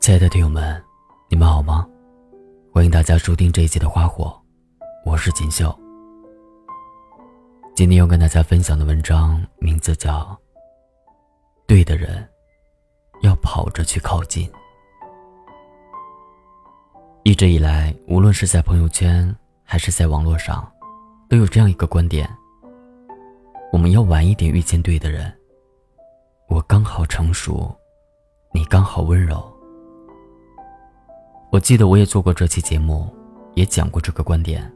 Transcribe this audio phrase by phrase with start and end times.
[0.00, 0.82] 亲爱的听友们，
[1.28, 1.86] 你们好吗？
[2.72, 4.34] 欢迎大家收听这一期的花火，
[5.04, 5.78] 我是锦绣。
[7.76, 10.20] 今天要跟大家分享的文章名字叫
[11.66, 12.26] 《对的人
[13.20, 14.48] 要跑着去靠近》。
[17.22, 20.66] 一直以来，无论是在朋友圈还是在网络上，
[21.28, 22.26] 都有这样一个观点：
[23.70, 25.30] 我们要晚一点遇见对的人。
[26.48, 27.70] 我刚好成熟，
[28.54, 29.49] 你刚好温柔。
[31.50, 33.12] 我记得我也做过这期节目，
[33.54, 34.70] 也讲过这个观点。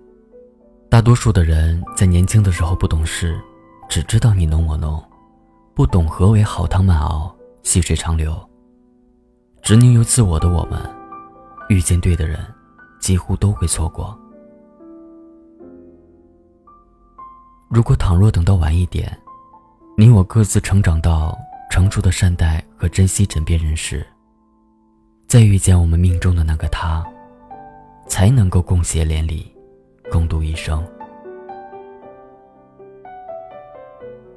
[0.91, 3.41] 大多数的人在年轻的时候不懂事，
[3.89, 5.03] 只知道你侬我侬，
[5.73, 7.33] 不懂何为好汤慢熬，
[7.63, 8.37] 细水长流。
[9.63, 10.81] 执拗又自我的我们，
[11.69, 12.45] 遇见对的人，
[12.99, 14.17] 几乎都会错过。
[17.69, 19.17] 如果倘若等到晚一点，
[19.97, 21.39] 你我各自成长到。
[21.71, 24.07] 成熟的善待和珍惜枕边人时，
[25.27, 27.05] 再遇见我们命中的那个他，
[28.07, 29.53] 才能够共携连理，
[30.11, 30.87] 共度一生。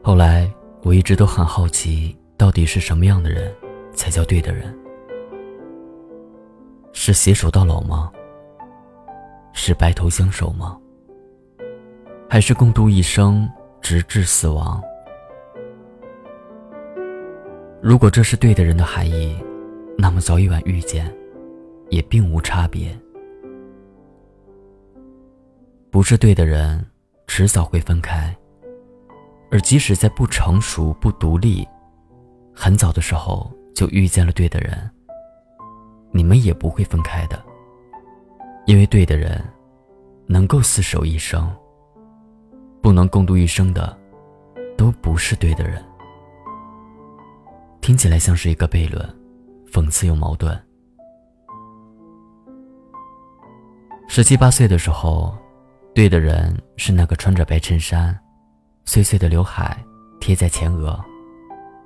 [0.02, 3.54] 后来我一直都很好奇，到底是什么样的人
[3.94, 4.76] 才叫对的人？
[6.94, 8.12] 是携手到老吗？
[9.54, 10.80] 是白头相守吗？
[12.30, 13.48] 还是共度一生，
[13.82, 14.82] 直至死亡？
[17.82, 19.38] 如果这是对的人的含义，
[19.98, 21.12] 那么早一晚遇见，
[21.90, 22.98] 也并无差别。
[25.90, 26.86] 不是对的人，
[27.26, 28.36] 迟早会分开。
[29.50, 31.68] 而即使在不成熟、不独立，
[32.54, 34.90] 很早的时候就遇见了对的人，
[36.12, 37.42] 你们也不会分开的。
[38.66, 39.44] 因为对的人，
[40.28, 41.48] 能够厮守一生；
[42.82, 43.98] 不能共度一生的，
[44.78, 45.84] 都不是对的人。
[47.80, 49.18] 听起来像是一个悖论，
[49.72, 50.58] 讽刺又矛盾。
[54.08, 55.38] 十七八岁的时候，
[55.94, 58.18] 对的人是那个穿着白衬衫、
[58.86, 59.78] 碎碎的刘海
[60.20, 61.00] 贴在前额、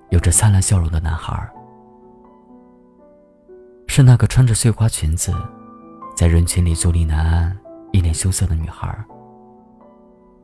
[0.09, 1.49] 有着灿烂笑容的男孩
[3.87, 5.33] 是那个穿着碎花裙子，
[6.15, 7.57] 在人群里坐立难安、
[7.91, 8.95] 一脸羞涩的女孩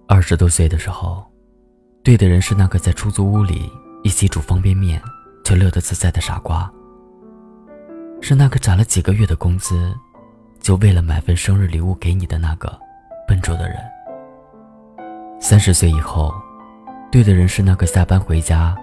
[0.08, 1.24] 二十多岁的时候，
[2.03, 3.72] 对的人是那个在出租屋里
[4.03, 5.02] 一起煮方便面。
[5.47, 6.70] 却乐得自在的傻瓜，
[8.19, 9.94] 是那个攒了几个月的工资，
[10.59, 12.78] 就为了买份生日礼物给你的那个
[13.28, 13.78] 笨拙的人。
[15.39, 16.33] 三十岁以后，
[17.11, 18.75] 对的人是那个下班回家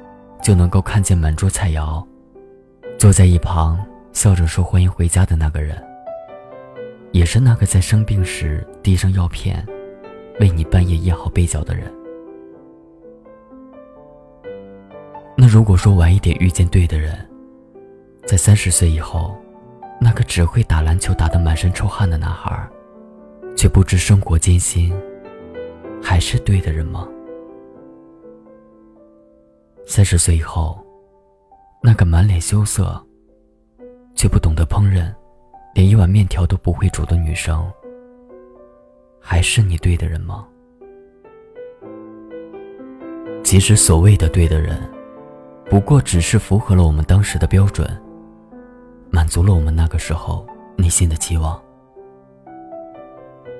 [0.42, 2.02] 就能够看见满桌菜肴，
[2.98, 3.78] 坐在一旁
[4.12, 5.76] 笑着说欢迎回家的那个人，
[7.12, 9.66] 也是那个在生病时递上药片，
[10.40, 11.92] 为你半夜掖好被角的人。
[15.36, 17.28] 那如果说晚一点遇见对的人，
[18.26, 19.36] 在三十岁以后，
[20.00, 22.66] 那个只会打篮球打得满身臭汗的男孩，
[23.54, 24.94] 却不知生活艰辛，
[26.02, 27.06] 还是对的人吗？
[29.86, 30.82] 三十岁以后，
[31.82, 32.98] 那个满脸羞涩，
[34.14, 35.14] 却不懂得烹饪，
[35.74, 37.70] 连一碗面条都不会煮的女生，
[39.20, 40.46] 还是你对的人吗？
[43.44, 44.80] 其实所谓的对的人。
[45.70, 47.88] 不过只是符合了我们当时的标准，
[49.24, 50.46] 满足了我们那个时候
[50.76, 51.58] 内心的期望。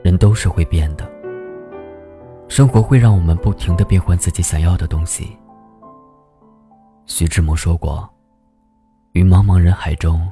[0.03, 1.11] 人都是会变的，
[2.51, 5.35] 生活会让我们不停的变换自己想要的东西。
[7.07, 8.07] 徐志摩说过
[9.13, 10.31] ：“于茫茫人海中，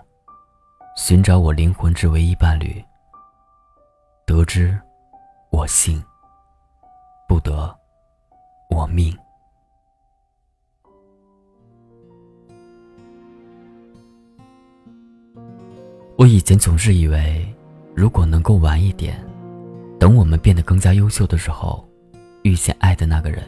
[0.98, 2.84] 寻找我灵魂之唯一伴侣。
[4.26, 4.78] 得之，
[5.50, 5.98] 我幸；
[7.26, 7.74] 不得，
[8.68, 9.16] 我命。”
[16.22, 17.44] 我以前总是以为，
[17.96, 19.20] 如果能够晚一点，
[19.98, 21.84] 等我们变得更加优秀的时候，
[22.42, 23.42] 遇见爱的那个人，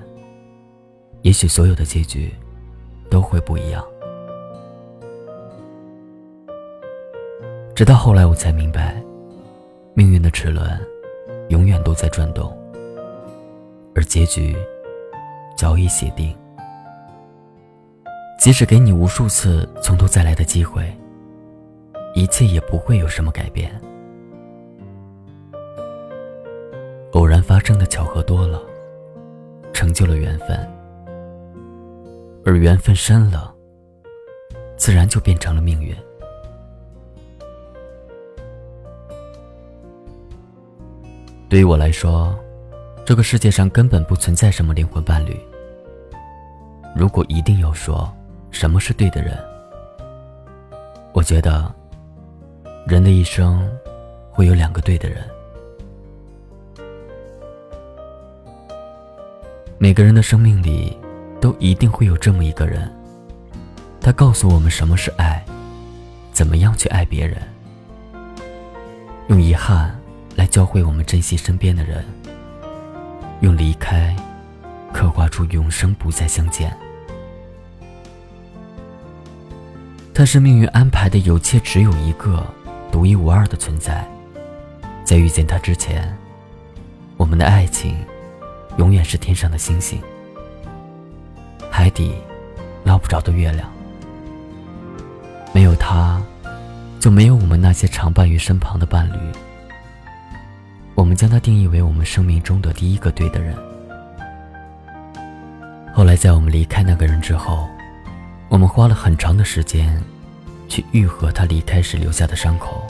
[1.23, 2.35] 也许所有的结局
[3.09, 3.81] 都会不一样。
[7.76, 9.00] 直到后来我才明白，
[9.94, 10.69] 命运的齿轮
[11.50, 12.53] 永远都在转动，
[13.94, 14.56] 而结局
[15.56, 16.37] 早已写定。
[18.41, 20.93] 即使给你无数次从头再来的机会。
[22.14, 23.70] 一切也不会有什么改变。
[27.12, 28.62] 偶然发生的巧合多了，
[29.72, 30.56] 成就了缘分；
[32.44, 33.52] 而缘分深了，
[34.76, 35.94] 自然就变成了命运。
[41.49, 42.37] 对于我来说，
[43.05, 45.38] 这个世界上根本不存在什么灵魂伴侣。
[46.96, 48.08] 如果一定要说
[48.52, 49.37] 什么是对的人，
[51.12, 51.75] 我觉得。
[52.87, 53.67] 人的一生
[54.31, 55.25] 会有两个对的人。
[59.79, 60.95] 每个人的生命里，
[61.41, 62.93] 都一定会有这么一个人，
[64.03, 65.43] 他告诉我们什么是爱，
[66.31, 67.41] 怎么样去爱别人，
[69.29, 69.99] 用遗憾
[70.37, 72.05] 来教会我们珍惜身边的人，
[73.41, 74.15] 用离开
[74.93, 76.71] 刻画出永生不再相见。
[80.13, 82.47] 他是命运安排的有且只有一个
[82.94, 84.08] 独一无二的存在，
[85.02, 86.17] 在遇见他之前，
[87.17, 87.96] 我们的爱情。
[88.76, 90.00] 永远是天上的星星，
[91.69, 92.14] 海底
[92.85, 93.69] 捞不着的月亮。
[95.52, 96.23] 没有他，
[97.00, 99.19] 就没有我们那些常伴于身旁的伴侣。
[100.94, 103.56] 我们将他定义为我们生命中的第一个对的人。
[105.93, 107.69] 后来，在我们离开那个人之后，
[108.49, 110.00] 我们花了很长的时间
[110.75, 112.85] 去愈合他离开时留下的伤口，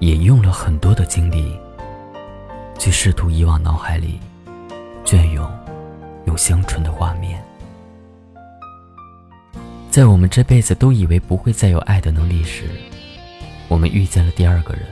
[0.00, 1.56] 也用了很多的精力
[2.80, 4.18] 去试图遗忘脑海里。
[5.04, 5.48] 隽永
[6.26, 7.40] 又香醇的画面，
[9.88, 12.64] 在我们这辈子都以为不会再有爱的能力时，
[13.68, 14.82] 我们遇见了第二个人。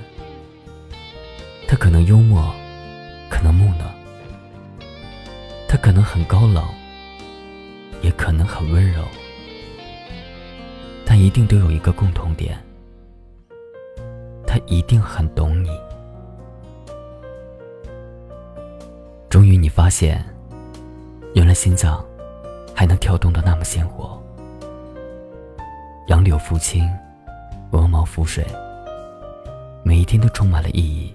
[1.67, 2.55] 他可能幽默，
[3.29, 3.87] 可能木讷，
[5.67, 6.65] 他可能很高冷，
[8.03, 9.03] 也可能很温柔，
[11.05, 12.59] 但一定都有一个共同点：
[14.47, 15.69] 他一定很懂你。
[19.29, 20.25] 终于，你发现，
[21.35, 22.05] 原来心脏
[22.75, 24.23] 还能跳动的那么鲜活。
[26.09, 26.89] 杨柳拂青，
[27.71, 28.45] 鹅毛拂水，
[29.83, 31.15] 每一天都充满了意义。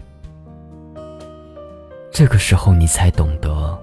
[2.12, 3.78] 这个时候，你才懂得，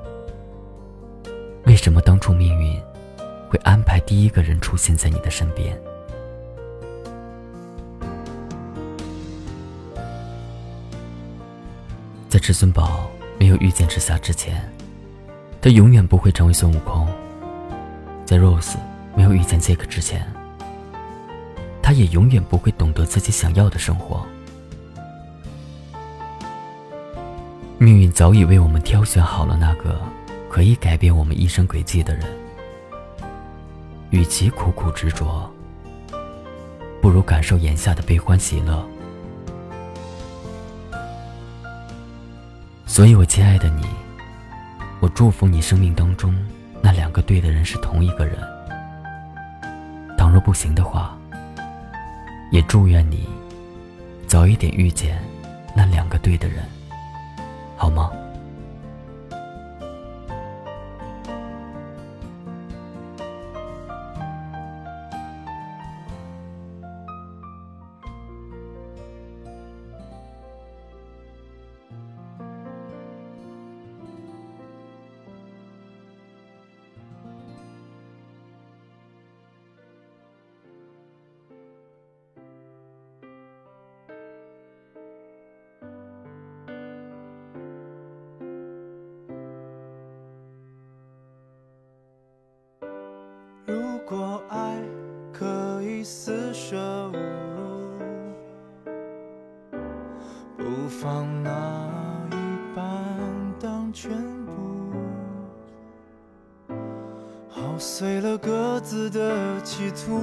[1.66, 2.76] 为什么当初命运
[3.48, 5.80] 会安排第一个人出现在你的身边。
[12.34, 13.08] 在至尊宝。
[13.38, 14.69] 没有遇见赤霞之前，
[15.62, 17.06] 他永远不会成为孙悟空。
[18.26, 18.75] 在 Rose
[19.14, 20.26] 没有遇见 jack 之前，
[21.81, 24.26] 他也永远不会懂得自己想要的生活。
[27.78, 30.00] 命运早已为我们挑选好了那个
[30.50, 32.25] 可以改变我们一生轨迹的人。
[34.10, 35.48] 与其苦苦执着，
[37.00, 38.84] 不如感受眼下的悲欢喜乐。
[42.94, 43.85] 所以，我亲爱的你，
[45.00, 46.32] 我祝福你生命当中
[46.81, 48.38] 那两个对的人是同一个人。
[50.17, 51.19] 倘若不行的话，
[52.52, 53.29] 也祝愿你
[54.29, 55.20] 早一点遇见
[55.75, 56.62] 那两个对的人，
[96.04, 96.76] 四舍
[97.08, 97.17] 五
[97.56, 98.93] 入，
[100.58, 101.50] 不妨拿
[102.31, 102.34] 一
[102.76, 102.84] 半
[103.58, 104.12] 当全
[104.44, 104.52] 部，
[107.48, 110.20] 耗碎了各自的企图，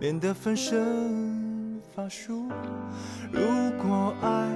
[0.00, 2.48] 免得分身乏术。
[3.30, 3.40] 如
[3.80, 4.48] 果爱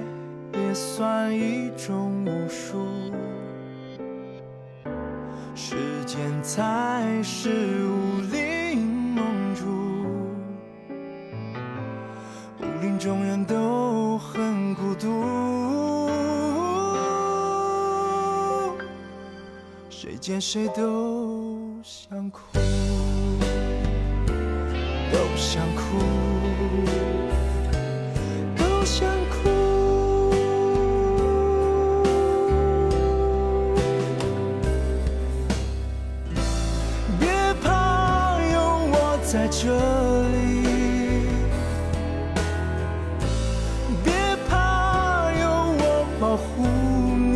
[0.51, 2.85] 也算一种巫术。
[5.57, 9.63] 时间才是武林盟主，
[12.59, 15.23] 武林中人都很孤独，
[19.89, 22.41] 谁见谁都想哭，
[25.09, 25.81] 都想哭。
[28.57, 29.07] 都想
[39.35, 39.67] 在这
[40.29, 40.37] 里，
[44.01, 44.13] 别
[44.47, 45.43] 怕，有
[45.77, 45.83] 我
[46.21, 46.63] 保护
[47.17, 47.35] 你；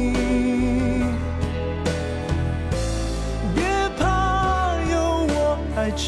[3.53, 3.59] 别
[3.99, 4.07] 怕，
[4.89, 4.95] 有
[5.27, 6.07] 我爱着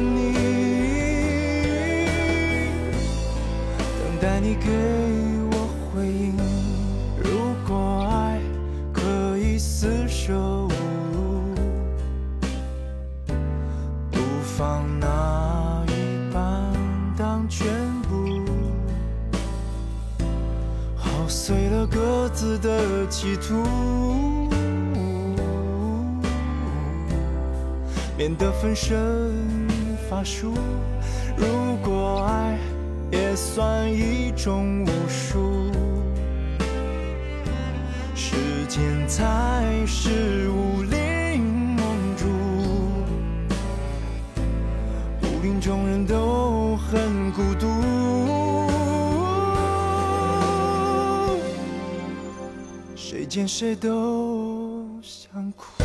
[0.00, 0.22] 你，
[3.98, 4.70] 等待你给
[5.43, 5.43] 我
[22.64, 23.62] 的企图，
[28.16, 29.68] 免得分身
[30.08, 30.54] 乏术。
[31.36, 31.46] 如
[31.82, 32.58] 果爱
[33.12, 35.70] 也算一种武术，
[38.14, 38.34] 时
[38.66, 42.24] 间才是武林盟主。
[45.20, 47.66] 武林中人都很孤独，
[53.34, 55.83] 见谁都想哭，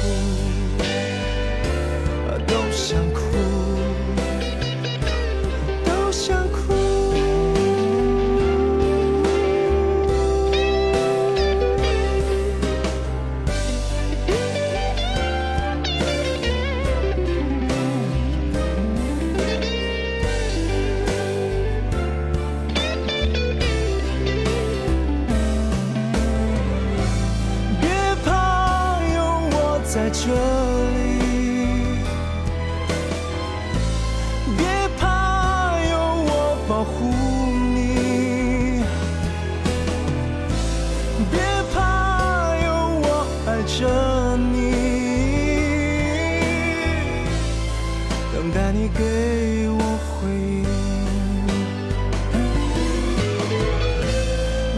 [41.31, 41.39] 别
[41.73, 42.67] 怕，有
[43.01, 43.05] 我
[43.45, 43.79] 爱着
[44.37, 44.57] 你，
[48.33, 49.03] 等待你给
[49.69, 50.65] 我回应。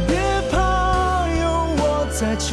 [0.08, 0.10] 别
[0.52, 0.56] 怕，
[1.42, 1.44] 有
[1.78, 1.82] 我
[2.12, 2.50] 在这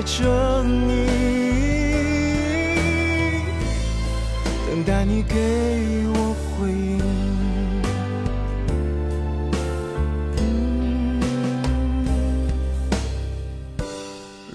[0.00, 1.06] 爱着你，
[4.66, 6.98] 等待你给我回应。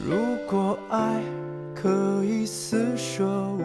[0.03, 0.15] 如
[0.49, 1.21] 果爱
[1.75, 3.59] 可以厮守。